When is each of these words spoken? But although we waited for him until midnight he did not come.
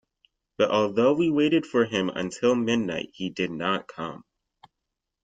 But 0.57 0.71
although 0.71 1.13
we 1.13 1.29
waited 1.29 1.67
for 1.67 1.85
him 1.85 2.09
until 2.09 2.55
midnight 2.55 3.11
he 3.13 3.29
did 3.29 3.51
not 3.51 3.87
come. 3.87 4.23